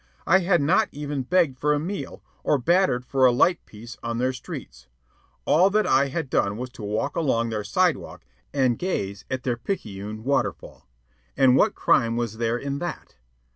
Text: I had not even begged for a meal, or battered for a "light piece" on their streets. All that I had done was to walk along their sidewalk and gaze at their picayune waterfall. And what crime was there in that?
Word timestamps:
I 0.25 0.39
had 0.39 0.63
not 0.63 0.89
even 0.91 1.21
begged 1.21 1.59
for 1.59 1.75
a 1.75 1.79
meal, 1.79 2.23
or 2.43 2.57
battered 2.57 3.05
for 3.05 3.27
a 3.27 3.31
"light 3.31 3.63
piece" 3.67 3.97
on 4.01 4.17
their 4.17 4.33
streets. 4.33 4.87
All 5.45 5.69
that 5.69 5.85
I 5.85 6.07
had 6.07 6.27
done 6.27 6.57
was 6.57 6.71
to 6.71 6.81
walk 6.81 7.15
along 7.15 7.49
their 7.49 7.63
sidewalk 7.63 8.25
and 8.51 8.79
gaze 8.79 9.25
at 9.29 9.43
their 9.43 9.57
picayune 9.57 10.23
waterfall. 10.23 10.87
And 11.37 11.55
what 11.55 11.75
crime 11.75 12.15
was 12.15 12.37
there 12.39 12.57
in 12.57 12.79
that? 12.79 13.17